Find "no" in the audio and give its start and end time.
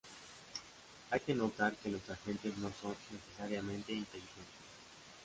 2.57-2.71